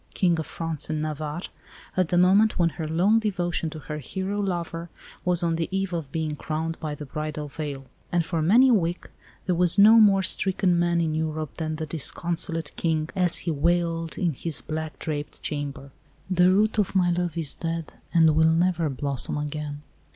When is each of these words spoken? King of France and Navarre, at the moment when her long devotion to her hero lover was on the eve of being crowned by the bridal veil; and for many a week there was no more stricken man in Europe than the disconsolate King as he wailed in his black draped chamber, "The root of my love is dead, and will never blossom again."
King 0.15 0.39
of 0.39 0.47
France 0.47 0.89
and 0.89 0.99
Navarre, 1.03 1.43
at 1.95 2.07
the 2.09 2.17
moment 2.17 2.57
when 2.57 2.69
her 2.69 2.87
long 2.87 3.19
devotion 3.19 3.69
to 3.69 3.77
her 3.77 3.99
hero 3.99 4.39
lover 4.41 4.89
was 5.23 5.43
on 5.43 5.57
the 5.57 5.67
eve 5.69 5.93
of 5.93 6.11
being 6.11 6.35
crowned 6.35 6.79
by 6.79 6.95
the 6.95 7.05
bridal 7.05 7.47
veil; 7.47 7.85
and 8.11 8.25
for 8.25 8.41
many 8.41 8.69
a 8.69 8.73
week 8.73 9.11
there 9.45 9.53
was 9.53 9.77
no 9.77 9.99
more 9.99 10.23
stricken 10.23 10.79
man 10.79 10.99
in 11.01 11.13
Europe 11.13 11.53
than 11.57 11.75
the 11.75 11.85
disconsolate 11.85 12.71
King 12.75 13.11
as 13.15 13.35
he 13.45 13.51
wailed 13.51 14.17
in 14.17 14.33
his 14.33 14.61
black 14.63 14.97
draped 14.97 15.39
chamber, 15.43 15.91
"The 16.31 16.49
root 16.51 16.79
of 16.79 16.95
my 16.95 17.11
love 17.11 17.37
is 17.37 17.53
dead, 17.53 17.93
and 18.11 18.35
will 18.35 18.49
never 18.49 18.89
blossom 18.89 19.37
again." 19.37 19.83